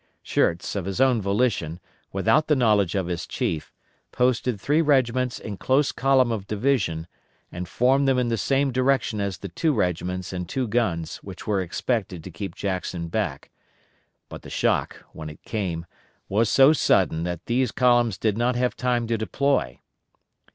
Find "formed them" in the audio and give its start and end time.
7.69-8.17